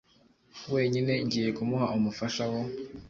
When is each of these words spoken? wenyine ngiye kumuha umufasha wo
wenyine 0.73 1.13
ngiye 1.25 1.49
kumuha 1.57 1.85
umufasha 1.97 2.43
wo 2.51 2.59